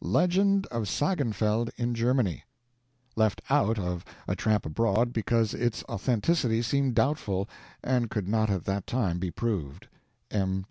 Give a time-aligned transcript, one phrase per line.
[0.00, 2.44] LEGEND OF SAGENFELD, IN GERMANY
[3.16, 7.48] [Left out of "A Tramp Abroad" because its authenticity seemed doubtful,
[7.82, 9.88] and could not at that time be proved.
[10.30, 10.66] M.